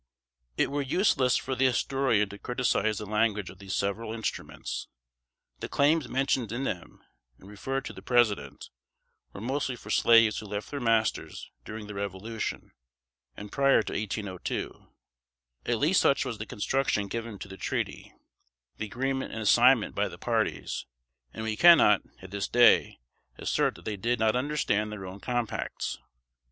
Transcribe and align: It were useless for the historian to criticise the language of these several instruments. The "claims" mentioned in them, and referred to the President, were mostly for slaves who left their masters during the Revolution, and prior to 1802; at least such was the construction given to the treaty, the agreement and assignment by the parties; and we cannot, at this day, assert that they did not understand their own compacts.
It 0.57 0.71
were 0.71 0.81
useless 0.81 1.37
for 1.37 1.53
the 1.53 1.65
historian 1.65 2.27
to 2.29 2.39
criticise 2.39 2.97
the 2.97 3.05
language 3.05 3.51
of 3.51 3.59
these 3.59 3.75
several 3.75 4.13
instruments. 4.13 4.87
The 5.59 5.69
"claims" 5.69 6.09
mentioned 6.09 6.51
in 6.51 6.63
them, 6.63 7.03
and 7.37 7.47
referred 7.47 7.85
to 7.85 7.93
the 7.93 8.01
President, 8.01 8.71
were 9.31 9.41
mostly 9.41 9.75
for 9.75 9.91
slaves 9.91 10.39
who 10.39 10.47
left 10.47 10.71
their 10.71 10.79
masters 10.79 11.51
during 11.63 11.85
the 11.85 11.93
Revolution, 11.93 12.71
and 13.37 13.51
prior 13.51 13.83
to 13.83 13.93
1802; 13.93 14.87
at 15.67 15.77
least 15.77 16.01
such 16.01 16.25
was 16.25 16.39
the 16.39 16.47
construction 16.47 17.07
given 17.07 17.37
to 17.37 17.47
the 17.47 17.55
treaty, 17.55 18.11
the 18.77 18.85
agreement 18.87 19.31
and 19.31 19.43
assignment 19.43 19.93
by 19.93 20.07
the 20.07 20.17
parties; 20.17 20.87
and 21.31 21.43
we 21.43 21.55
cannot, 21.55 22.01
at 22.23 22.31
this 22.31 22.47
day, 22.47 22.97
assert 23.37 23.75
that 23.75 23.85
they 23.85 23.97
did 23.97 24.17
not 24.17 24.35
understand 24.35 24.91
their 24.91 25.05
own 25.05 25.19
compacts. 25.19 25.99